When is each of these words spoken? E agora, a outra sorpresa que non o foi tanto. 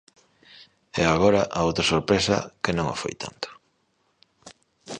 E 1.01 1.03
agora, 1.13 1.41
a 1.57 1.59
outra 1.67 1.89
sorpresa 1.91 2.35
que 2.63 2.75
non 2.77 2.85
o 2.93 2.99
foi 3.01 3.13
tanto. 3.23 3.49